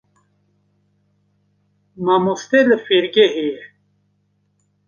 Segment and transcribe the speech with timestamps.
[2.05, 3.61] Mamoste li fêrgehê ye.